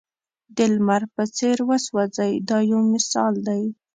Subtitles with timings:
[0.55, 3.63] د لمر په څېر وسوځئ دا یو مثال دی.